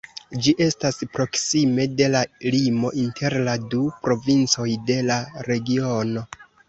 [0.45, 2.21] Ĝi estas proksime de la
[2.55, 5.19] limo inter la du provincoj de la
[5.51, 6.25] regiono.